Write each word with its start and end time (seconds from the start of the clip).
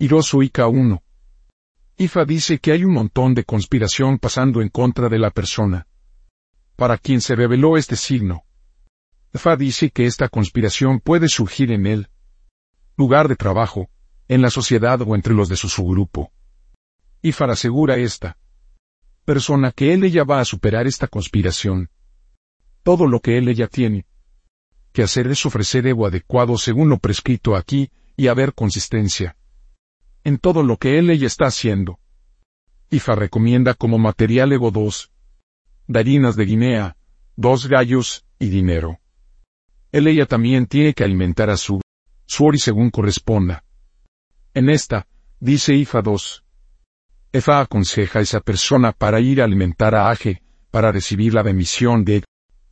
Hirosu 0.00 0.44
Ika 0.44 0.68
1. 0.68 1.02
Ifa 1.96 2.24
dice 2.24 2.60
que 2.60 2.70
hay 2.70 2.84
un 2.84 2.92
montón 2.92 3.34
de 3.34 3.42
conspiración 3.42 4.20
pasando 4.20 4.62
en 4.62 4.68
contra 4.68 5.08
de 5.08 5.18
la 5.18 5.32
persona. 5.32 5.88
Para 6.76 6.98
quien 6.98 7.20
se 7.20 7.34
reveló 7.34 7.76
este 7.76 7.96
signo. 7.96 8.44
Fa 9.34 9.56
dice 9.56 9.90
que 9.90 10.06
esta 10.06 10.28
conspiración 10.28 11.00
puede 11.00 11.28
surgir 11.28 11.72
en 11.72 11.84
él. 11.84 12.10
Lugar 12.96 13.26
de 13.26 13.34
trabajo, 13.34 13.90
en 14.28 14.40
la 14.40 14.50
sociedad 14.50 15.02
o 15.02 15.16
entre 15.16 15.34
los 15.34 15.48
de 15.48 15.56
su 15.56 15.68
subgrupo. 15.68 16.30
Ifar 17.20 17.50
asegura 17.50 17.96
esta 17.96 18.38
persona 19.24 19.72
que 19.72 19.92
él 19.94 20.04
ella 20.04 20.22
va 20.22 20.38
a 20.38 20.44
superar 20.44 20.86
esta 20.86 21.08
conspiración. 21.08 21.90
Todo 22.84 23.08
lo 23.08 23.18
que 23.18 23.36
él 23.36 23.48
ella 23.48 23.66
tiene 23.66 24.06
que 24.92 25.02
hacer 25.02 25.26
es 25.26 25.44
ofrecer 25.44 25.88
ego 25.88 26.06
adecuado 26.06 26.56
según 26.56 26.88
lo 26.88 26.98
prescrito 26.98 27.56
aquí, 27.56 27.90
y 28.16 28.28
haber 28.28 28.54
consistencia 28.54 29.34
en 30.28 30.36
todo 30.36 30.62
lo 30.62 30.76
que 30.76 30.98
él 30.98 31.08
ella 31.08 31.26
está 31.26 31.46
haciendo. 31.46 31.98
Ifa 32.90 33.14
recomienda 33.14 33.72
como 33.72 33.98
material 33.98 34.52
ego 34.52 34.70
dos 34.70 35.10
darinas 35.86 36.36
de 36.36 36.44
Guinea, 36.44 36.96
dos 37.34 37.66
gallos 37.66 38.26
y 38.38 38.50
dinero. 38.50 39.00
Él 39.90 40.06
ella 40.06 40.26
también 40.26 40.66
tiene 40.66 40.92
que 40.92 41.02
alimentar 41.02 41.48
a 41.48 41.56
su 41.56 41.80
suori 42.26 42.58
según 42.58 42.90
corresponda. 42.90 43.64
En 44.52 44.68
esta, 44.68 45.06
dice 45.40 45.74
Ifa 45.74 46.02
2. 46.02 46.44
Efa 47.32 47.60
aconseja 47.60 48.18
a 48.18 48.22
esa 48.22 48.40
persona 48.40 48.92
para 48.92 49.20
ir 49.20 49.40
a 49.40 49.44
alimentar 49.44 49.94
a 49.94 50.10
Aje, 50.10 50.42
para 50.70 50.92
recibir 50.92 51.32
la 51.32 51.42
bendición 51.42 52.04
de 52.04 52.22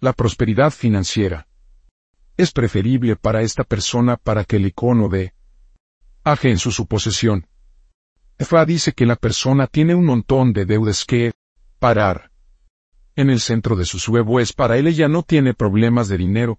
la 0.01 0.13
prosperidad 0.13 0.73
financiera. 0.73 1.49
Es 2.37 2.53
preferible 2.53 3.17
para 3.17 3.41
esta 3.41 3.65
persona 3.65 4.19
para 4.19 4.45
que 4.45 4.57
el 4.57 4.67
icono 4.67 5.09
de 5.09 5.33
Aje 6.27 6.51
en 6.51 6.59
su 6.59 6.73
suposición. 6.73 7.47
Efa 8.37 8.65
dice 8.65 8.95
que 8.95 9.07
la 9.07 9.15
persona 9.15 9.69
tiene 9.69 9.95
un 9.95 10.05
montón 10.05 10.53
de 10.53 10.65
deudas 10.65 11.05
que 11.05 11.35
parar. 11.79 12.33
En 13.15 13.31
el 13.31 13.39
centro 13.39 13.77
de 13.77 13.85
su 13.85 14.13
huevo 14.13 14.41
es 14.41 14.53
para 14.53 14.77
él 14.77 14.89
ella 14.89 15.07
no 15.07 15.23
tiene 15.23 15.55
problemas 15.55 16.09
de 16.09 16.19
dinero, 16.19 16.59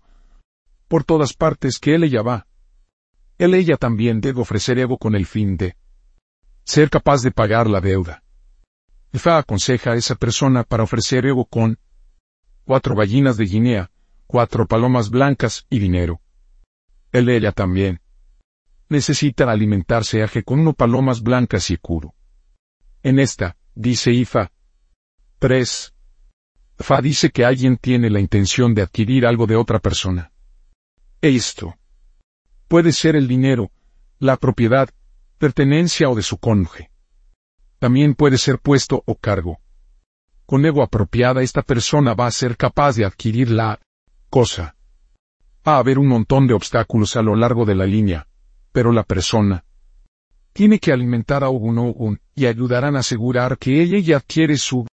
por 0.88 1.04
todas 1.04 1.34
partes 1.34 1.80
que 1.80 1.96
él 1.96 2.06
ella 2.06 2.22
va. 2.22 2.48
Él 3.38 3.54
ella 3.54 3.76
también 3.76 4.22
debe 4.22 4.40
ofrecer 4.40 4.80
ego 4.80 4.98
con 4.98 5.16
el 5.16 5.26
fin 5.26 5.58
de 5.58 5.76
ser 6.64 6.90
capaz 6.90 7.22
de 7.22 7.32
pagar 7.32 7.70
la 7.70 7.82
deuda. 7.82 8.24
Efa 9.12 9.38
aconseja 9.38 9.92
a 9.92 9.96
esa 9.98 10.16
persona 10.16 10.64
para 10.64 10.84
ofrecer 10.84 11.26
ego 11.26 11.44
con 11.44 11.78
cuatro 12.64 12.96
gallinas 12.96 13.36
de 13.36 13.44
Guinea, 13.44 13.92
cuatro 14.28 14.66
palomas 14.66 15.10
blancas 15.10 15.66
y 15.70 15.80
dinero. 15.80 16.22
Él 17.12 17.28
ella 17.28 17.52
también 17.52 18.00
necesita 18.90 19.50
alimentarse 19.50 20.24
aje 20.24 20.44
con 20.44 20.60
uno 20.60 20.74
palomas 20.74 21.22
blancas 21.22 21.70
y 21.72 21.78
curo. 21.78 22.14
En 23.04 23.20
esta, 23.20 23.58
dice 23.76 24.12
Ifa. 24.12 24.52
3. 25.40 25.94
Fa 26.80 27.02
dice 27.02 27.32
que 27.32 27.46
alguien 27.46 27.78
tiene 27.78 28.10
la 28.10 28.20
intención 28.20 28.74
de 28.74 28.82
adquirir 28.82 29.26
algo 29.26 29.48
de 29.48 29.56
otra 29.56 29.80
persona. 29.80 30.32
Esto 31.22 31.76
puede 32.68 32.92
ser 32.92 33.16
el 33.16 33.28
dinero, 33.28 33.72
la 34.20 34.38
propiedad, 34.38 34.90
pertenencia 35.38 36.10
o 36.10 36.16
de 36.16 36.22
su 36.22 36.38
cónyuge. 36.38 36.92
También 37.80 38.16
puede 38.16 38.38
ser 38.38 38.60
puesto 38.60 39.04
o 39.06 39.16
cargo. 39.16 39.60
Con 40.46 40.66
ego 40.66 40.82
apropiada 40.82 41.42
esta 41.42 41.62
persona 41.62 42.14
va 42.14 42.28
a 42.28 42.32
ser 42.32 42.58
capaz 42.58 42.96
de 42.96 43.06
adquirir 43.06 43.52
la 43.52 43.80
cosa. 44.30 44.76
Va 45.68 45.76
a 45.76 45.80
haber 45.80 46.00
un 46.00 46.08
montón 46.08 46.48
de 46.48 46.54
obstáculos 46.54 47.16
a 47.16 47.22
lo 47.22 47.36
largo 47.36 47.66
de 47.66 47.76
la 47.76 47.86
línea, 47.86 48.28
pero 48.78 48.92
la 48.92 49.02
persona 49.02 49.66
tiene 50.54 50.78
que 50.78 50.92
alimentar 50.94 51.44
a 51.44 51.50
Ogun 51.50 51.80
Ogun 51.80 52.22
y 52.36 52.46
ayudarán 52.46 52.96
a 52.96 53.00
asegurar 53.00 53.58
que 53.58 53.82
ella 53.82 53.98
ya 53.98 54.18
adquiere 54.18 54.56
su 54.56 54.86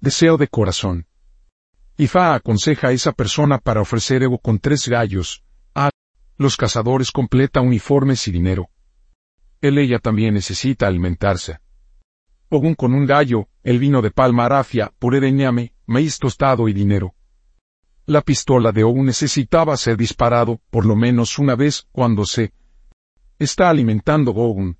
deseo 0.00 0.36
de 0.36 0.46
corazón. 0.46 1.08
Ifa 1.96 2.36
aconseja 2.36 2.86
a 2.86 2.92
esa 2.92 3.10
persona 3.10 3.58
para 3.58 3.80
ofrecer 3.80 4.22
ego 4.22 4.38
con 4.38 4.60
tres 4.60 4.86
gallos, 4.86 5.42
los 6.38 6.56
cazadores 6.56 7.10
completa 7.10 7.60
uniformes 7.60 8.28
y 8.28 8.30
dinero. 8.30 8.70
Él 9.60 9.76
ella 9.78 9.98
también 9.98 10.34
necesita 10.34 10.86
alimentarse. 10.86 11.58
Ogun 12.48 12.76
con 12.76 12.94
un 12.94 13.06
gallo, 13.06 13.48
el 13.64 13.80
vino 13.80 14.02
de 14.02 14.12
palma 14.12 14.44
arafia, 14.44 14.92
puré 15.00 15.18
de 15.18 15.32
ñame, 15.32 15.74
maíz 15.86 16.20
tostado 16.20 16.68
y 16.68 16.72
dinero. 16.72 17.16
La 18.06 18.20
pistola 18.20 18.70
de 18.70 18.84
Ogun 18.84 19.06
necesitaba 19.06 19.76
ser 19.76 19.96
disparado 19.96 20.60
por 20.70 20.86
lo 20.86 20.94
menos 20.94 21.40
una 21.40 21.56
vez 21.56 21.88
cuando 21.90 22.24
se 22.24 22.52
está 23.42 23.68
alimentando 23.68 24.32
Ogun. 24.32 24.76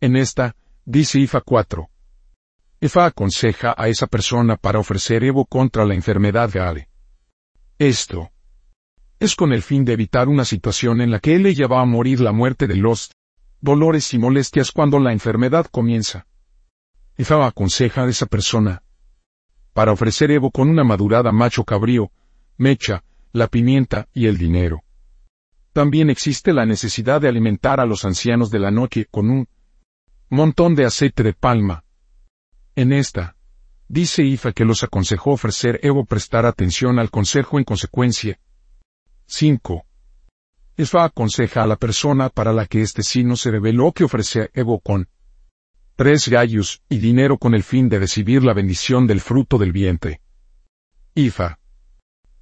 En 0.00 0.16
esta, 0.16 0.56
dice 0.84 1.18
Ifa 1.18 1.40
4. 1.40 1.88
Ifa 2.80 3.06
aconseja 3.06 3.74
a 3.76 3.88
esa 3.88 4.06
persona 4.06 4.56
para 4.56 4.78
ofrecer 4.78 5.22
Evo 5.22 5.44
contra 5.46 5.84
la 5.84 5.94
enfermedad 5.94 6.50
grave. 6.52 6.88
Esto, 7.78 8.30
es 9.20 9.36
con 9.36 9.52
el 9.52 9.62
fin 9.62 9.84
de 9.84 9.92
evitar 9.92 10.28
una 10.28 10.44
situación 10.44 11.00
en 11.00 11.10
la 11.10 11.20
que 11.20 11.36
él 11.36 11.46
ella 11.46 11.68
va 11.68 11.80
a 11.80 11.86
morir 11.86 12.20
la 12.20 12.32
muerte 12.32 12.66
de 12.66 12.76
los 12.76 13.12
dolores 13.60 14.12
y 14.14 14.18
molestias 14.18 14.72
cuando 14.72 14.98
la 14.98 15.12
enfermedad 15.12 15.66
comienza. 15.66 16.26
Ifa 17.16 17.46
aconseja 17.46 18.02
a 18.02 18.08
esa 18.08 18.26
persona 18.26 18.82
para 19.72 19.92
ofrecer 19.92 20.30
Evo 20.30 20.50
con 20.50 20.68
una 20.68 20.84
madurada 20.84 21.32
macho 21.32 21.64
cabrío, 21.64 22.10
mecha, 22.58 23.04
la 23.32 23.46
pimienta 23.46 24.08
y 24.12 24.26
el 24.26 24.36
dinero. 24.36 24.82
También 25.72 26.10
existe 26.10 26.52
la 26.52 26.66
necesidad 26.66 27.20
de 27.20 27.28
alimentar 27.28 27.80
a 27.80 27.86
los 27.86 28.04
ancianos 28.04 28.50
de 28.50 28.58
la 28.58 28.70
noche 28.70 29.06
con 29.10 29.30
un 29.30 29.48
montón 30.28 30.74
de 30.74 30.84
aceite 30.84 31.22
de 31.22 31.32
palma. 31.32 31.84
En 32.76 32.92
esta, 32.92 33.36
dice 33.88 34.22
Ifa 34.22 34.52
que 34.52 34.64
los 34.64 34.82
aconsejó 34.82 35.32
ofrecer 35.32 35.80
Evo 35.82 36.04
prestar 36.04 36.46
atención 36.46 36.98
al 36.98 37.10
consejo 37.10 37.58
en 37.58 37.64
consecuencia, 37.64 38.38
5. 39.26 39.86
Esfa 40.76 41.04
aconseja 41.04 41.62
a 41.62 41.66
la 41.66 41.76
persona 41.76 42.28
para 42.28 42.52
la 42.52 42.66
que 42.66 42.82
este 42.82 43.02
signo 43.02 43.36
se 43.36 43.50
reveló 43.50 43.92
que 43.92 44.04
ofrece 44.04 44.50
Evo 44.52 44.80
con 44.80 45.08
tres 45.96 46.28
gallos 46.28 46.82
y 46.88 46.98
dinero 46.98 47.38
con 47.38 47.54
el 47.54 47.62
fin 47.62 47.88
de 47.88 47.98
recibir 47.98 48.42
la 48.42 48.52
bendición 48.52 49.06
del 49.06 49.20
fruto 49.20 49.56
del 49.56 49.72
vientre. 49.72 50.20
Ifa. 51.14 51.58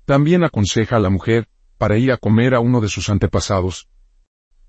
También 0.04 0.42
aconseja 0.42 0.96
a 0.96 1.00
la 1.00 1.10
mujer, 1.10 1.48
para 1.80 1.96
ir 1.96 2.12
a 2.12 2.18
comer 2.18 2.54
a 2.54 2.60
uno 2.60 2.82
de 2.82 2.90
sus 2.90 3.08
antepasados 3.08 3.88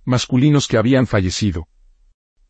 masculinos 0.06 0.66
que 0.66 0.78
habían 0.78 1.08
fallecido. 1.08 1.68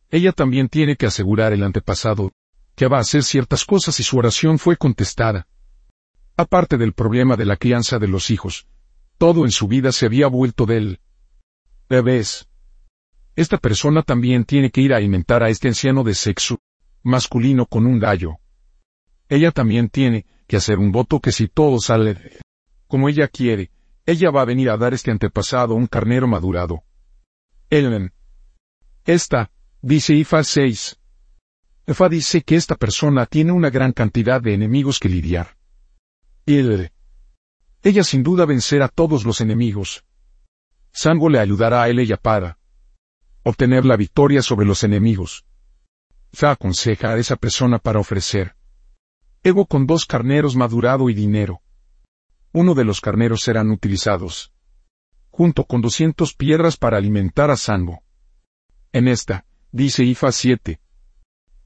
Ella 0.08 0.30
también 0.30 0.68
tiene 0.68 0.94
que 0.94 1.06
asegurar 1.06 1.52
el 1.52 1.64
antepasado, 1.64 2.30
que 2.76 2.86
va 2.86 2.98
a 2.98 3.00
hacer 3.00 3.24
ciertas 3.24 3.64
cosas 3.64 3.98
y 3.98 4.04
su 4.04 4.16
oración 4.18 4.60
fue 4.60 4.76
contestada. 4.76 5.48
Aparte 6.36 6.78
del 6.78 6.92
problema 6.92 7.34
de 7.34 7.44
la 7.44 7.56
crianza 7.56 7.98
de 7.98 8.06
los 8.06 8.30
hijos, 8.30 8.68
todo 9.18 9.44
en 9.44 9.50
su 9.50 9.66
vida 9.66 9.90
se 9.90 10.06
había 10.06 10.28
vuelto 10.28 10.64
del 10.64 11.00
revés. 11.88 12.48
Esta 13.34 13.58
persona 13.58 14.02
también 14.02 14.44
tiene 14.44 14.70
que 14.70 14.80
ir 14.80 14.94
a 14.94 14.98
alimentar 14.98 15.42
a 15.42 15.48
este 15.48 15.66
anciano 15.66 16.04
de 16.04 16.14
sexo 16.14 16.60
masculino 17.02 17.66
con 17.66 17.84
un 17.84 17.98
gallo. 17.98 18.36
Ella 19.28 19.50
también 19.50 19.88
tiene 19.88 20.24
que 20.46 20.56
hacer 20.56 20.78
un 20.78 20.92
voto 20.92 21.18
que 21.18 21.32
si 21.32 21.48
todo 21.48 21.80
sale 21.80 22.38
como 22.86 23.08
ella 23.08 23.26
quiere, 23.26 23.72
ella 24.06 24.30
va 24.30 24.42
a 24.42 24.46
venir 24.46 24.70
a 24.70 24.76
dar 24.76 24.94
este 24.94 25.10
antepasado 25.10 25.74
un 25.74 25.86
carnero 25.86 26.26
madurado. 26.26 26.82
Ellen. 27.70 28.12
Esta, 29.04 29.50
dice 29.80 30.14
Ifa 30.14 30.42
6. 30.42 30.98
Ifa 31.86 32.08
dice 32.08 32.42
que 32.42 32.56
esta 32.56 32.76
persona 32.76 33.26
tiene 33.26 33.52
una 33.52 33.70
gran 33.70 33.92
cantidad 33.92 34.40
de 34.40 34.54
enemigos 34.54 34.98
que 34.98 35.08
lidiar. 35.08 35.56
El 36.46 36.90
ella 37.84 38.04
sin 38.04 38.22
duda 38.22 38.46
vencerá 38.46 38.84
a 38.84 38.88
todos 38.88 39.24
los 39.24 39.40
enemigos. 39.40 40.04
Sango 40.92 41.28
le 41.28 41.40
ayudará 41.40 41.82
a 41.82 41.88
él 41.88 41.98
ella 41.98 42.16
para 42.16 42.58
obtener 43.42 43.84
la 43.84 43.96
victoria 43.96 44.40
sobre 44.40 44.66
los 44.66 44.84
enemigos. 44.84 45.44
Fa 46.32 46.52
aconseja 46.52 47.10
a 47.10 47.18
esa 47.18 47.34
persona 47.34 47.78
para 47.78 47.98
ofrecer. 47.98 48.54
Ego 49.42 49.66
con 49.66 49.86
dos 49.86 50.06
carneros 50.06 50.54
madurado 50.54 51.10
y 51.10 51.14
dinero. 51.14 51.60
Uno 52.52 52.74
de 52.74 52.84
los 52.84 53.00
carneros 53.00 53.42
serán 53.42 53.70
utilizados. 53.70 54.52
Junto 55.30 55.64
con 55.64 55.80
doscientos 55.80 56.34
piedras 56.34 56.76
para 56.76 56.98
alimentar 56.98 57.50
a 57.50 57.56
Sango. 57.56 58.02
En 58.92 59.08
esta, 59.08 59.46
dice 59.70 60.04
Ifa 60.04 60.30
7. 60.30 60.80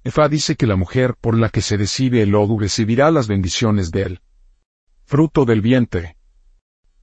Efa 0.05 0.29
dice 0.29 0.57
que 0.57 0.67
la 0.67 0.77
mujer 0.77 1.17
por 1.21 1.37
la 1.37 1.49
que 1.49 1.61
se 1.61 1.77
decide 1.77 2.23
el 2.23 2.35
Odu 2.35 2.59
recibirá 2.59 3.11
las 3.11 3.27
bendiciones 3.27 3.91
de 3.91 4.03
él 4.03 4.21
fruto 5.07 5.45
del 5.45 5.61
vientre. 5.61 6.17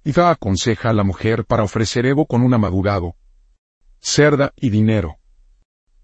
Ifa 0.03 0.29
aconseja 0.29 0.89
a 0.89 0.93
la 0.93 1.05
mujer 1.05 1.45
para 1.45 1.63
ofrecer 1.63 2.05
Evo 2.05 2.25
con 2.25 2.41
un 2.41 2.53
amadurado, 2.53 3.15
cerda 4.01 4.51
y 4.57 4.69
dinero. 4.69 5.19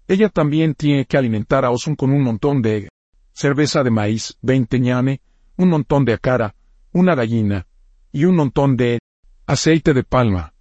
Ella 0.08 0.30
también 0.30 0.74
tiene 0.74 1.04
que 1.04 1.18
alimentar 1.18 1.66
a 1.66 1.70
Osun 1.70 1.94
con 1.94 2.10
un 2.10 2.22
montón 2.22 2.62
de 2.62 2.88
cerveza 3.32 3.84
de 3.84 3.90
maíz, 3.90 4.38
veinte 4.40 4.80
ñame, 4.80 5.20
un 5.56 5.68
montón 5.68 6.06
de 6.06 6.14
acara, 6.14 6.54
una 6.92 7.14
gallina, 7.14 7.66
y 8.12 8.24
un 8.24 8.36
montón 8.36 8.76
de 8.76 8.98
aceite 9.46 9.94
de 9.94 10.04
palma. 10.04 10.54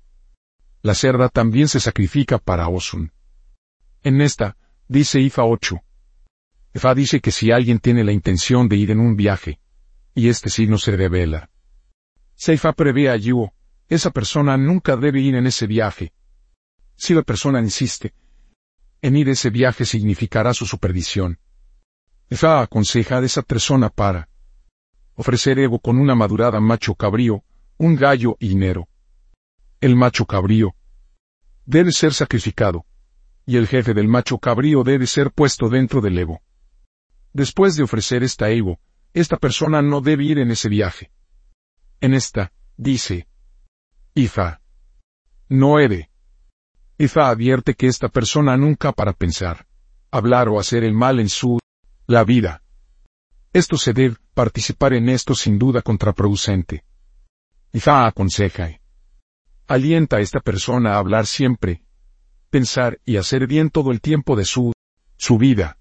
La 0.81 0.94
cerda 0.94 1.30
también 1.30 1.68
se 1.68 1.80
sacrifica 1.80 2.38
para 2.38 2.68
Osun. 2.68 3.12
En 4.04 4.22
esta, 4.22 4.56
dice 4.88 5.19
Ifa 5.19 5.44
8. 5.44 5.81
Ifa 6.74 6.96
dice 6.96 7.19
que 7.19 7.31
si 7.31 7.51
alguien 7.51 7.80
tiene 7.80 8.04
la 8.04 8.12
intención 8.12 8.69
de 8.69 8.78
ir 8.78 8.92
en 8.92 9.00
un 9.00 9.16
viaje, 9.16 9.60
y 10.13 10.30
este 10.30 10.50
signo 10.50 10.78
se 10.78 10.96
revela. 10.96 11.50
Seifa 12.36 12.74
prevé 12.74 13.10
a 13.10 13.18
Yuo, 13.18 13.54
esa 13.90 14.12
persona 14.12 14.56
nunca 14.56 14.96
debe 14.96 15.19
ir 15.19 15.36
en 15.36 15.48
ese 15.48 15.68
viaje. 15.68 16.13
Si 16.96 17.13
la 17.13 17.24
persona 17.24 17.60
insiste, 17.60 18.13
en 19.01 19.16
ir 19.16 19.30
ese 19.30 19.50
viaje 19.50 19.86
significará 19.86 20.54
su 20.54 20.66
superdición. 20.66 21.40
Ifa 22.30 22.62
aconseja 22.62 23.18
a 23.18 23.25
esa 23.25 23.42
persona 23.42 23.90
para 23.90 24.30
ofrecer 25.19 25.60
ego 25.60 25.80
con 25.80 25.98
una 25.98 26.16
madurada 26.16 26.62
macho 26.62 26.95
cabrío, 26.95 27.44
un 27.77 27.98
gallo 27.98 28.38
y 28.39 28.48
dinero. 28.48 28.88
El 29.81 29.98
macho 29.98 30.25
cabrío 30.25 30.75
debe 31.66 31.92
ser 31.92 32.13
sacrificado, 32.13 32.86
y 33.45 33.57
el 33.57 33.68
jefe 33.68 33.94
del 33.94 34.07
macho 34.07 34.38
cabrío 34.38 34.81
debe 34.86 35.07
ser 35.07 35.31
puesto 35.31 35.68
dentro 35.68 36.00
del 36.00 36.18
ego. 36.18 36.39
Después 37.33 37.75
de 37.75 37.83
ofrecer 37.83 38.24
esta 38.24 38.50
ego, 38.50 38.80
esta 39.13 39.36
persona 39.36 39.81
no 39.81 40.00
debe 40.00 40.24
ir 40.24 40.39
en 40.39 40.51
ese 40.51 40.69
viaje. 40.69 41.12
En 42.00 42.13
esta, 42.13 42.54
dice, 42.77 43.27
Ifa. 44.13 44.62
No 45.50 45.81
he 45.81 46.10
Ifa 46.98 47.27
advierte 47.27 47.74
que 47.74 47.88
esta 47.88 48.07
persona 48.07 48.56
nunca 48.56 48.94
para 48.94 49.12
pensar, 49.12 49.68
hablar 50.12 50.48
o 50.48 50.62
hacer 50.62 50.86
el 50.86 50.94
mal 50.94 51.19
en 51.19 51.27
su, 51.27 51.60
la 52.07 52.24
vida. 52.24 52.63
Esto 53.51 53.78
se 53.78 53.94
debe, 53.94 54.16
participar 54.36 54.94
en 54.94 55.10
esto 55.10 55.34
sin 55.34 55.57
duda 55.57 55.81
contraproducente. 55.81 56.84
Ifa 57.74 58.06
aconseja. 58.06 58.80
Alienta 59.68 60.18
a 60.18 60.19
esta 60.22 60.40
persona 60.40 60.94
a 60.94 60.98
hablar 60.98 61.25
siempre, 61.25 61.84
pensar 62.50 63.00
y 63.06 63.18
hacer 63.18 63.48
bien 63.48 63.69
todo 63.69 63.92
el 63.92 64.01
tiempo 64.01 64.36
de 64.36 64.46
su, 64.46 64.72
su 65.18 65.38
vida. 65.38 65.78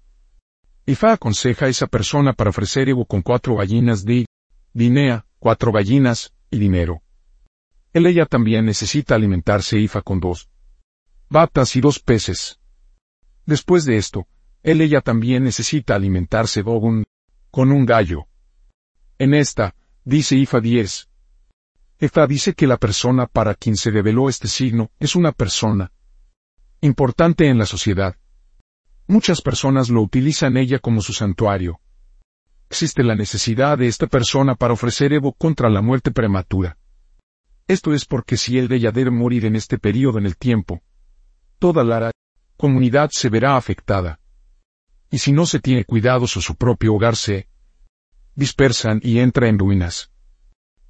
Ifa 0.85 1.13
aconseja 1.13 1.67
a 1.67 1.69
esa 1.69 1.85
persona 1.85 2.33
para 2.33 2.49
ofrecer 2.49 2.89
ego 2.89 3.05
con 3.05 3.21
cuatro 3.21 3.55
gallinas 3.55 4.03
de 4.03 4.25
dinea, 4.73 5.25
cuatro 5.37 5.71
gallinas 5.71 6.33
y 6.49 6.57
dinero. 6.57 7.03
Él 7.93 8.07
ella 8.07 8.25
también 8.25 8.65
necesita 8.65 9.13
alimentarse 9.15 9.79
Ifa 9.79 10.01
con 10.01 10.19
dos 10.19 10.49
batas 11.29 11.75
y 11.75 11.81
dos 11.81 11.99
peces. 11.99 12.59
Después 13.45 13.85
de 13.85 13.97
esto, 13.97 14.27
él 14.63 14.81
ella 14.81 15.01
también 15.01 15.43
necesita 15.43 15.95
alimentarse 15.95 16.63
Dogun 16.63 17.03
con 17.51 17.71
un 17.71 17.85
gallo. 17.85 18.27
En 19.17 19.33
esta, 19.33 19.75
dice 20.03 20.35
Ifa 20.35 20.59
10. 20.59 21.09
Ifa 21.99 22.27
dice 22.27 22.53
que 22.53 22.67
la 22.67 22.77
persona 22.77 23.27
para 23.27 23.55
quien 23.55 23.75
se 23.75 23.91
reveló 23.91 24.29
este 24.29 24.47
signo 24.47 24.91
es 24.99 25.15
una 25.15 25.31
persona 25.31 25.91
importante 26.81 27.47
en 27.47 27.57
la 27.57 27.65
sociedad. 27.65 28.15
Muchas 29.07 29.41
personas 29.41 29.89
lo 29.89 30.01
utilizan 30.01 30.55
ella 30.55 30.79
como 30.79 31.01
su 31.01 31.13
santuario. 31.13 31.81
Existe 32.69 33.03
la 33.03 33.15
necesidad 33.15 33.77
de 33.77 33.87
esta 33.87 34.07
persona 34.07 34.55
para 34.55 34.73
ofrecer 34.73 35.11
Evo 35.11 35.33
contra 35.33 35.69
la 35.69 35.81
muerte 35.81 36.11
prematura. 36.11 36.77
Esto 37.67 37.93
es 37.93 38.05
porque 38.05 38.37
si 38.37 38.57
él 38.57 38.67
de 38.67 38.79
debe 38.79 39.11
morir 39.11 39.45
en 39.45 39.55
este 39.55 39.77
periodo 39.77 40.19
en 40.19 40.25
el 40.25 40.37
tiempo, 40.37 40.81
toda 41.57 41.83
la 41.83 42.11
comunidad 42.55 43.09
se 43.11 43.29
verá 43.29 43.57
afectada. 43.57 44.19
Y 45.09 45.19
si 45.19 45.31
no 45.31 45.45
se 45.45 45.59
tiene 45.59 45.85
cuidados 45.85 46.37
o 46.37 46.41
su 46.41 46.55
propio 46.55 46.93
hogar 46.93 47.15
se 47.15 47.49
dispersan 48.35 48.99
y 49.03 49.19
entra 49.19 49.47
en 49.47 49.57
ruinas. 49.57 50.11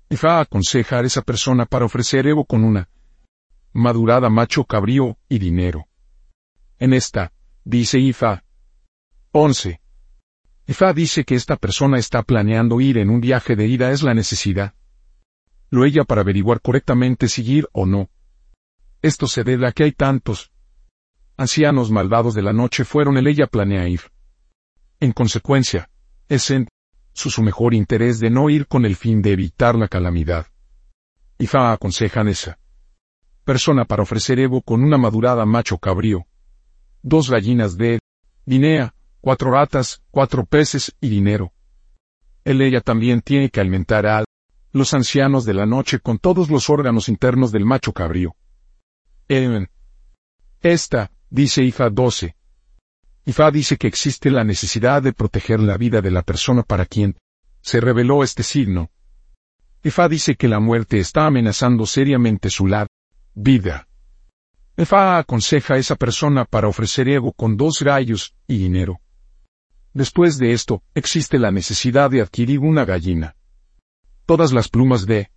Ifa 0.10 0.40
aconsejar 0.40 1.04
a 1.04 1.08
esa 1.08 1.22
persona 1.22 1.66
para 1.66 1.86
ofrecer 1.86 2.28
Evo 2.28 2.46
con 2.46 2.64
una 2.64 2.90
madurada 3.72 4.30
macho 4.30 4.66
cabrío 4.66 5.18
y 5.30 5.40
dinero. 5.40 5.88
En 6.80 6.94
esta, 6.94 7.32
dice 7.64 8.00
Ifa. 8.00 8.44
11. 9.32 9.80
Ifa 10.66 10.94
dice 10.94 11.24
que 11.24 11.36
esta 11.36 11.56
persona 11.56 11.98
está 11.98 12.24
planeando 12.24 12.82
ir 12.82 12.98
en 12.98 13.10
un 13.10 13.22
viaje 13.22 13.56
de 13.56 13.68
ida 13.68 13.92
es 13.92 14.02
la 14.02 14.14
necesidad. 14.14 14.74
Lo 15.70 15.86
ella 15.86 16.04
para 16.04 16.22
averiguar 16.22 16.62
correctamente 16.62 17.28
si 17.28 17.44
ir 17.44 17.68
o 17.72 17.86
no. 17.86 18.10
Esto 19.02 19.28
se 19.28 19.44
debe 19.44 19.68
a 19.68 19.72
que 19.72 19.84
hay 19.84 19.92
tantos 19.92 20.52
ancianos 21.40 21.90
malvados 21.90 22.34
de 22.34 22.42
la 22.42 22.52
noche 22.52 22.84
fueron 22.84 23.18
el 23.18 23.26
ella 23.26 23.48
planea 23.48 23.88
ir. 23.88 24.02
En 25.00 25.14
consecuencia, 25.14 25.90
es 26.28 26.52
en 26.52 26.68
su, 27.14 27.30
su 27.30 27.42
mejor 27.42 27.74
interés 27.74 28.20
de 28.20 28.30
no 28.30 28.50
ir 28.50 28.68
con 28.68 28.84
el 28.84 28.98
fin 28.98 29.22
de 29.22 29.32
evitar 29.32 29.76
la 29.76 29.88
calamidad. 29.88 30.48
Ifa 31.38 31.72
aconsejan 31.72 32.28
esa 32.28 32.60
persona 33.46 33.86
para 33.86 34.04
ofrecer 34.04 34.38
Evo 34.38 34.62
con 34.62 34.84
una 34.84 34.98
madurada 34.98 35.46
macho 35.46 35.78
cabrío, 35.78 36.28
dos 37.02 37.30
gallinas 37.30 37.78
de 37.78 38.00
Guinea, 38.46 38.94
cuatro 39.22 39.50
ratas, 39.52 40.02
cuatro 40.12 40.46
peces 40.46 40.94
y 41.00 41.08
dinero. 41.08 41.54
Él 42.44 42.62
ella 42.62 42.82
también 42.82 43.22
tiene 43.22 43.50
que 43.50 43.62
alimentar 43.62 44.06
a 44.06 44.26
los 44.74 44.94
ancianos 44.94 45.46
de 45.46 45.54
la 45.54 45.66
noche 45.66 46.00
con 46.00 46.20
todos 46.20 46.50
los 46.50 46.70
órganos 46.70 47.08
internos 47.08 47.54
del 47.54 47.64
macho 47.64 47.94
cabrío. 47.94 48.36
Esta, 50.62 51.12
dice 51.30 51.64
Ifa 51.64 51.90
12. 51.90 52.36
Ifa 53.26 53.52
dice 53.52 53.78
que 53.78 53.88
existe 53.88 54.32
la 54.32 54.44
necesidad 54.44 55.04
de 55.04 55.14
proteger 55.14 55.60
la 55.60 55.78
vida 55.78 56.02
de 56.02 56.12
la 56.12 56.24
persona 56.24 56.64
para 56.64 56.86
quien 56.86 57.16
se 57.62 57.80
reveló 57.80 58.24
este 58.24 58.44
signo. 58.44 58.90
Ifa 59.84 60.10
dice 60.10 60.36
que 60.36 60.48
la 60.48 60.60
muerte 60.60 61.00
está 61.00 61.26
amenazando 61.26 61.86
seriamente 61.86 62.50
su 62.50 62.68
la 62.68 62.88
vida. 63.36 63.88
Efa 64.76 65.18
aconseja 65.18 65.76
a 65.76 65.78
esa 65.78 65.96
persona 65.96 66.46
para 66.46 66.68
ofrecer 66.68 67.08
ego 67.10 67.34
con 67.34 67.58
dos 67.58 67.82
rayos 67.82 68.34
y 68.48 68.58
dinero. 68.58 69.00
Después 69.94 70.38
de 70.38 70.54
esto, 70.54 70.84
existe 70.96 71.38
la 71.38 71.52
necesidad 71.52 72.10
de 72.10 72.22
adquirir 72.22 72.60
una 72.60 72.86
gallina. 72.86 73.36
Todas 74.26 74.54
las 74.54 74.70
plumas 74.70 75.06
de 75.06 75.32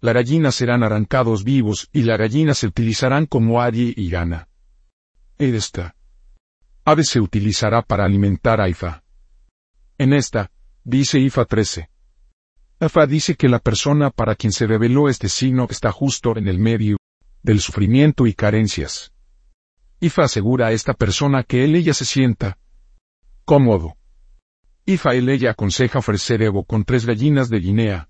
la 0.00 0.12
gallina 0.12 0.52
serán 0.52 0.82
arrancados 0.82 1.44
vivos 1.44 1.88
y 1.92 2.02
la 2.02 2.16
gallina 2.16 2.54
se 2.54 2.66
utilizarán 2.66 3.26
como 3.26 3.60
ari 3.60 3.94
y 3.96 4.10
gana. 4.10 4.48
Esta 5.42 5.96
ave 6.84 7.02
se 7.02 7.18
utilizará 7.18 7.82
para 7.82 8.04
alimentar 8.04 8.60
a 8.60 8.68
Ifa. 8.68 9.02
En 9.98 10.12
esta, 10.12 10.52
dice 10.84 11.18
Ifa 11.18 11.46
13. 11.46 11.90
Ifa 12.80 13.06
dice 13.06 13.34
que 13.34 13.48
la 13.48 13.58
persona 13.58 14.10
para 14.10 14.36
quien 14.36 14.52
se 14.52 14.68
reveló 14.68 15.08
este 15.08 15.28
signo 15.28 15.66
está 15.68 15.90
justo 15.90 16.36
en 16.36 16.46
el 16.46 16.60
medio 16.60 16.96
del 17.42 17.58
sufrimiento 17.60 18.28
y 18.28 18.34
carencias. 18.34 19.12
Ifa 19.98 20.22
asegura 20.22 20.68
a 20.68 20.72
esta 20.72 20.94
persona 20.94 21.42
que 21.42 21.64
él 21.64 21.74
ella 21.74 21.92
se 21.92 22.04
sienta 22.04 22.58
cómodo. 23.44 23.96
Ifa 24.86 25.14
él 25.14 25.28
ella 25.28 25.50
aconseja 25.50 25.98
ofrecer 25.98 26.40
Evo 26.42 26.62
con 26.62 26.84
tres 26.84 27.04
gallinas 27.04 27.50
de 27.50 27.58
Guinea, 27.58 28.08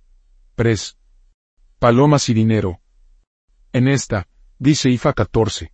pres, 0.55 0.99
palomas 1.79 2.29
y 2.29 2.35
dinero. 2.35 2.83
En 3.73 3.89
esta, 3.89 4.29
dice 4.59 4.91
Ifa 4.91 5.15
14. 5.15 5.73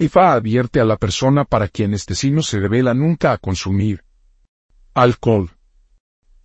Ifa 0.00 0.32
advierte 0.32 0.80
a 0.80 0.84
la 0.84 0.96
persona 0.96 1.44
para 1.44 1.68
quien 1.68 1.92
este 1.92 2.14
signo 2.14 2.42
se 2.42 2.58
revela 2.58 2.94
nunca 2.94 3.32
a 3.32 3.38
consumir 3.38 4.02
alcohol. 4.94 5.50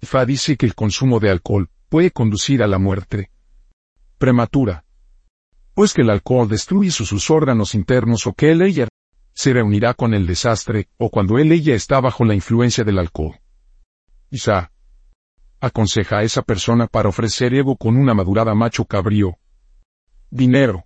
Ifa 0.01 0.25
dice 0.25 0.57
que 0.57 0.65
el 0.65 0.75
consumo 0.75 1.19
de 1.19 1.29
alcohol 1.31 1.69
puede 1.89 2.11
conducir 2.11 2.61
a 2.61 2.67
la 2.67 2.77
muerte 2.77 3.31
prematura 4.17 4.85
pues 5.73 5.93
que 5.93 6.01
el 6.01 6.09
alcohol 6.09 6.47
destruye 6.47 6.89
sus, 6.89 7.29
órganos 7.29 7.75
internos 7.75 8.27
o 8.27 8.33
que 8.33 8.51
él 8.51 8.61
ella 8.61 8.87
se 9.33 9.53
reunirá 9.53 9.93
con 9.93 10.13
el 10.13 10.25
desastre, 10.25 10.87
o 10.97 11.09
cuando 11.09 11.37
él 11.37 11.51
ella 11.51 11.75
está 11.75 11.99
bajo 11.99 12.23
la 12.23 12.33
influencia 12.33 12.85
del 12.85 12.97
alcohol. 12.97 13.39
Isa 14.31 14.71
aconseja 15.59 16.19
a 16.19 16.23
esa 16.23 16.41
persona 16.41 16.87
para 16.87 17.09
ofrecer 17.09 17.53
Evo 17.53 17.75
con 17.75 17.97
una 17.97 18.13
madurada 18.13 18.55
macho 18.55 18.85
cabrío. 18.85 19.37
Dinero. 20.29 20.85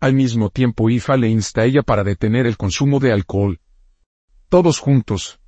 Al 0.00 0.14
mismo 0.14 0.50
tiempo 0.50 0.88
Ifa 0.90 1.16
le 1.16 1.28
insta 1.28 1.62
a 1.62 1.64
ella 1.64 1.82
para 1.82 2.04
detener 2.04 2.46
el 2.46 2.56
consumo 2.56 3.00
de 3.00 3.12
alcohol. 3.12 3.60
Todos 4.48 4.78
juntos. 4.78 5.40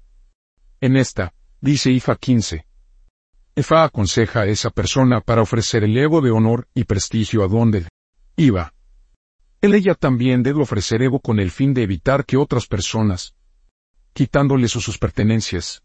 En 0.80 0.97
esta, 0.97 1.33
dice 1.61 1.90
Ifa 1.92 2.16
15. 2.16 2.66
Ifa 3.54 3.85
aconseja 3.85 4.40
a 4.40 4.47
esa 4.47 4.71
persona 4.71 5.21
para 5.21 5.42
ofrecer 5.42 5.85
el 5.85 5.97
ego 5.97 6.21
de 6.21 6.33
honor 6.33 6.66
y 6.75 6.85
prestigio 6.85 7.45
a 7.45 7.49
donde 7.49 7.87
Iba. 8.37 8.75
Él 9.61 9.75
ella 9.75 9.95
también 9.95 10.42
debe 10.42 10.62
ofrecer 10.62 11.02
Evo 11.02 11.21
con 11.21 11.38
el 11.38 11.50
fin 11.50 11.73
de 11.75 11.83
evitar 11.83 12.25
que 12.25 12.37
otras 12.37 12.66
personas, 12.66 13.35
quitándole 14.12 14.66
sus, 14.66 14.99
pertenencias, 14.99 15.83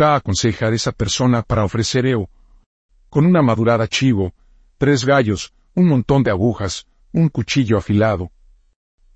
va 0.00 0.14
a 0.14 0.16
aconsejar 0.16 0.72
a 0.72 0.76
esa 0.76 0.92
persona 0.92 1.42
para 1.42 1.64
ofrecer 1.64 2.06
Evo, 2.06 2.30
con 3.10 3.26
una 3.26 3.42
madurada 3.42 3.88
chivo, 3.88 4.32
tres 4.78 5.04
gallos, 5.04 5.52
un 5.74 5.88
montón 5.88 6.22
de 6.22 6.30
agujas, 6.30 6.86
un 7.12 7.28
cuchillo 7.28 7.78
afilado, 7.78 8.30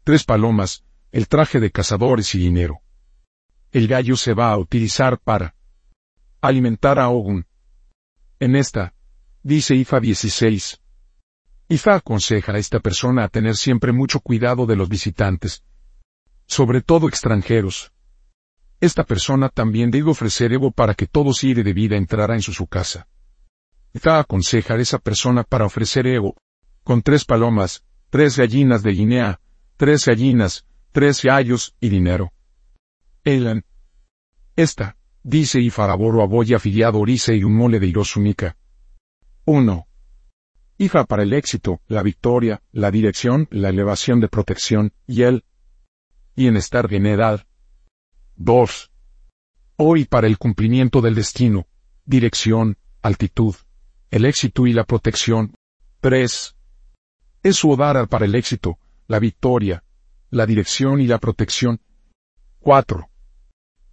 tres 0.05 0.25
palomas, 0.25 0.85
el 1.11 1.29
traje 1.29 1.61
de 1.61 1.71
cazadores 1.71 2.35
y 2.35 2.39
dinero. 2.39 2.81
El 3.71 3.89
gallo 3.89 4.17
se 4.17 4.35
va 4.35 4.51
a 4.51 4.59
utilizar 4.59 5.19
para 5.19 5.55
alimentar 6.41 6.99
a 6.99 7.09
Ogun. 7.09 7.47
En 8.41 8.57
esta, 8.57 8.95
dice 9.43 9.75
Ifa 9.75 10.01
16, 10.01 10.81
Ifa 11.69 11.95
aconseja 11.95 12.53
a 12.53 12.59
esta 12.59 12.81
persona 12.81 13.25
a 13.25 13.29
tener 13.29 13.57
siempre 13.57 13.93
mucho 13.93 14.21
cuidado 14.21 14.67
de 14.67 14.77
los 14.77 14.89
visitantes. 14.89 15.65
sobre 16.47 16.83
todo 16.83 17.09
extranjeros. 17.09 17.93
Esta 18.79 19.05
persona 19.05 19.49
también 19.49 19.91
debe 19.91 20.11
ofrecer 20.11 20.53
ego 20.53 20.71
para 20.71 20.95
que 20.95 21.07
todo 21.07 21.33
sire 21.33 21.63
de 21.63 21.73
vida 21.73 21.97
entrara 21.97 22.35
en 22.35 22.43
su, 22.43 22.53
su 22.53 22.67
casa. 22.67 23.07
Da 23.95 24.19
aconsejar 24.19 24.81
esa 24.81 24.99
persona 24.99 25.45
para 25.45 25.65
ofrecer 25.65 26.07
ego, 26.07 26.37
con 26.83 27.03
tres 27.03 27.25
palomas, 27.25 27.85
tres 28.11 28.37
gallinas 28.37 28.83
de 28.83 28.93
Guinea, 28.93 29.41
tres 29.77 30.05
gallinas, 30.05 30.67
tres 30.93 31.23
gallos 31.23 31.75
y 31.81 31.89
dinero. 31.89 32.33
Elan. 33.25 33.65
Esta, 34.57 34.97
dice 35.23 35.61
y 35.61 35.71
faraboro 35.71 36.23
aboya 36.23 36.57
afiliado 36.57 36.99
orice 36.99 37.37
y 37.37 37.45
un 37.45 37.57
mole 37.57 37.81
de 37.81 37.87
irosunica. 37.87 38.57
1. 39.45 39.87
IFA 40.79 41.05
para 41.05 41.23
el 41.23 41.33
éxito, 41.33 41.81
la 41.87 42.03
victoria, 42.03 42.63
la 42.73 42.91
dirección, 42.91 43.49
la 43.51 43.69
elevación 43.69 44.21
de 44.21 44.29
protección, 44.29 44.93
y 45.07 45.23
el 45.23 45.45
bienestar 46.35 46.93
en 46.93 47.07
edad. 47.07 47.47
2. 48.37 48.91
Hoy 49.77 50.05
para 50.05 50.27
el 50.27 50.39
cumplimiento 50.39 51.01
del 51.01 51.15
destino, 51.15 51.67
dirección, 52.05 52.77
altitud, 53.01 53.55
el 54.11 54.25
éxito 54.25 54.67
y 54.67 54.73
la 54.73 54.85
protección. 54.85 55.55
3. 56.01 56.57
Es 57.45 57.57
su 57.57 57.77
para 57.77 58.25
el 58.25 58.37
éxito, 58.37 58.79
la 59.09 59.19
victoria, 59.19 59.83
la 60.31 60.47
dirección 60.47 61.01
y 61.01 61.09
la 61.09 61.19
protección. 61.19 61.81
4. 62.61 63.11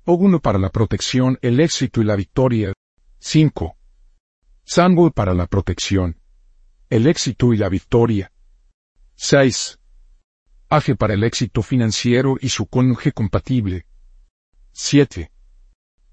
Oguno 0.05 0.39
para 0.39 0.59
la 0.59 0.69
protección, 0.69 1.39
el 1.41 1.59
éxito 1.59 1.99
y 2.01 2.03
la 2.03 2.15
victoria. 2.15 2.73
5. 3.17 3.75
Sango 4.63 5.09
para 5.09 5.33
la 5.33 5.47
protección, 5.47 6.19
el 6.91 7.07
éxito 7.07 7.51
y 7.51 7.57
la 7.57 7.69
victoria. 7.69 8.31
6. 9.15 9.79
Aje 10.69 10.95
para 10.95 11.15
el 11.15 11.23
éxito 11.23 11.63
financiero 11.63 12.37
y 12.39 12.49
su 12.49 12.67
cónyuge 12.67 13.13
compatible. 13.13 13.87
7. 14.73 15.31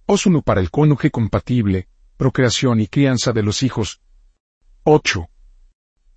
Osuno 0.07 0.41
para 0.41 0.63
el 0.63 0.71
cónyuge 0.71 1.11
compatible, 1.11 1.89
procreación 2.17 2.81
y 2.81 2.87
crianza 2.87 3.33
de 3.33 3.43
los 3.43 3.63
hijos. 3.63 4.01
8. 4.85 5.29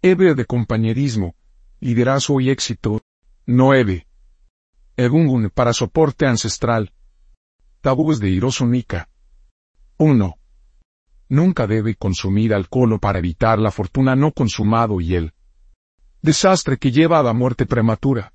Eve 0.01 0.34
de 0.34 0.46
compañerismo, 0.46 1.36
liderazgo 1.82 2.39
y 2.39 2.50
éxito. 2.50 3.01
9. 3.46 4.08
Egungun 4.96 5.50
para 5.50 5.74
soporte 5.74 6.25
ancestral. 6.25 6.94
Tabúes 7.82 8.22
de 8.22 8.29
Hirosunika. 8.29 9.10
1. 9.98 10.38
Nunca 11.27 11.68
debe 11.68 11.96
consumir 11.96 12.53
alcohol 12.53 12.98
para 13.01 13.20
evitar 13.20 13.60
la 13.60 13.72
fortuna 13.72 14.15
no 14.15 14.32
consumado 14.32 15.01
y 15.01 15.15
el 15.15 15.34
desastre 16.22 16.77
que 16.77 16.91
lleva 16.94 17.20
a 17.20 17.24
la 17.24 17.34
muerte 17.34 17.65
prematura. 17.65 18.32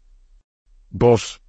2. 0.90 1.40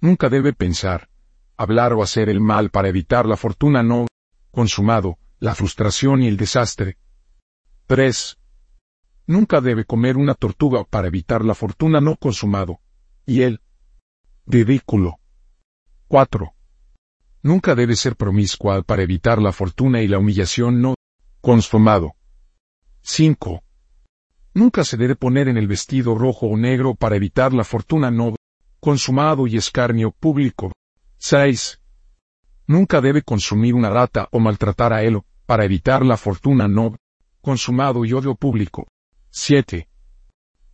Nunca 0.00 0.28
debe 0.28 0.52
pensar, 0.52 1.10
hablar 1.56 1.92
o 1.92 2.02
hacer 2.02 2.28
el 2.28 2.40
mal 2.40 2.70
para 2.70 2.88
evitar 2.88 3.24
la 3.24 3.36
fortuna 3.36 3.84
no 3.84 4.08
consumado, 4.50 5.16
la 5.38 5.54
frustración 5.54 6.22
y 6.22 6.26
el 6.26 6.36
desastre. 6.36 6.98
3. 7.86 8.37
Nunca 9.28 9.60
debe 9.60 9.84
comer 9.84 10.16
una 10.16 10.32
tortuga 10.32 10.84
para 10.84 11.08
evitar 11.08 11.44
la 11.44 11.54
fortuna 11.54 12.00
no 12.00 12.16
consumado. 12.16 12.80
Y 13.26 13.42
el 13.42 13.60
ridículo. 14.46 15.18
4. 16.08 16.54
Nunca 17.42 17.74
debe 17.74 17.94
ser 17.94 18.16
promiscua 18.16 18.80
para 18.82 19.02
evitar 19.02 19.42
la 19.42 19.52
fortuna 19.52 20.00
y 20.00 20.08
la 20.08 20.18
humillación 20.18 20.80
no 20.80 20.94
consumado. 21.42 22.14
5. 23.02 23.62
Nunca 24.54 24.82
se 24.82 24.96
debe 24.96 25.14
poner 25.14 25.48
en 25.48 25.58
el 25.58 25.68
vestido 25.68 26.14
rojo 26.14 26.46
o 26.46 26.56
negro 26.56 26.94
para 26.94 27.16
evitar 27.16 27.52
la 27.52 27.64
fortuna 27.64 28.10
no 28.10 28.34
consumado 28.80 29.46
y 29.46 29.58
escarnio 29.58 30.10
público. 30.10 30.72
6. 31.18 31.82
Nunca 32.66 33.02
debe 33.02 33.20
consumir 33.20 33.74
una 33.74 33.90
rata 33.90 34.26
o 34.32 34.38
maltratar 34.40 34.94
a 34.94 35.02
él 35.02 35.20
para 35.44 35.66
evitar 35.66 36.02
la 36.02 36.16
fortuna 36.16 36.66
no 36.66 36.96
consumado 37.42 38.06
y 38.06 38.14
odio 38.14 38.34
público. 38.34 38.88
7. 39.30 39.88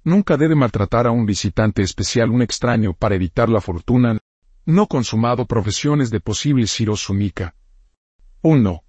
Nunca 0.04 0.37
debe 0.37 0.54
maltratar 0.54 1.06
a 1.06 1.11
un 1.11 1.26
visitante 1.26 1.82
especial, 1.82 2.30
un 2.30 2.42
extraño, 2.42 2.92
para 2.92 3.14
evitar 3.14 3.49
la 3.49 3.61
fortuna. 3.61 4.18
No 4.66 4.87
consumado 4.87 5.46
profesiones 5.46 6.11
de 6.11 6.20
posible 6.20 6.66
sirosumika. 6.66 7.54
1. 8.42 8.84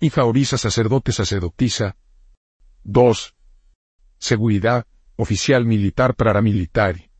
Hija 0.00 0.24
orisa 0.24 0.56
sacerdote 0.56 1.12
sacerdotisa. 1.12 1.96
2. 2.84 3.34
Seguridad, 4.18 4.86
oficial 5.16 5.64
militar 5.64 6.14
paramilitar. 6.14 7.10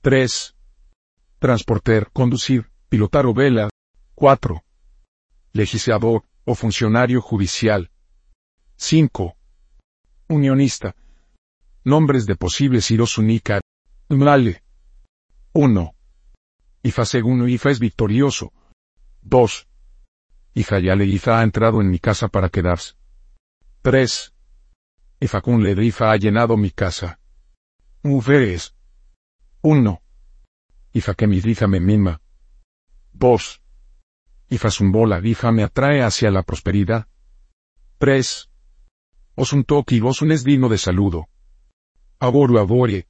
3. 0.00 0.54
Transporter, 1.38 2.10
conducir, 2.12 2.70
pilotar 2.88 3.26
o 3.26 3.34
vela. 3.34 3.68
4. 4.14 4.62
Legislador, 5.52 6.24
o 6.44 6.54
funcionario 6.54 7.20
judicial. 7.20 7.90
5. 8.76 9.37
Unionista. 10.28 10.94
Nombres 11.84 12.26
de 12.26 12.36
posibles 12.36 12.90
Hirosunika. 12.90 13.60
Male. 14.10 14.62
1. 15.54 15.94
Ifa 16.82 17.04
segundo 17.06 17.48
Ifa 17.48 17.70
es 17.70 17.78
victorioso. 17.78 18.52
2. 19.22 19.68
Ifa 20.54 20.80
le 20.80 21.06
Ifa 21.06 21.40
ha 21.40 21.42
entrado 21.42 21.80
en 21.80 21.90
mi 21.90 21.98
casa 21.98 22.28
para 22.28 22.50
quedarse. 22.50 22.94
3. 23.80 24.34
Ifa 25.20 25.40
kun 25.40 25.62
le 25.62 25.72
Ifa 25.82 26.12
ha 26.12 26.16
llenado 26.16 26.58
mi 26.58 26.72
casa. 26.72 27.18
Mujeres. 28.02 28.74
1. 29.62 30.02
Ifa 30.92 31.14
que 31.14 31.26
mi 31.26 31.38
Ifa 31.38 31.66
me 31.68 31.80
mima. 31.80 32.20
2. 33.14 33.62
Ifa 34.50 34.68
bola 34.92 35.20
Ifa 35.24 35.52
me 35.52 35.62
atrae 35.62 36.02
hacia 36.02 36.30
la 36.30 36.42
prosperidad. 36.42 37.08
3. 37.96 38.50
Osun 39.42 39.62
toki 39.62 40.00
osun 40.02 40.32
es 40.32 40.42
digno 40.42 40.68
de 40.68 40.78
saludo. 40.78 41.26
Aboru 42.18 42.58
abore, 42.58 43.06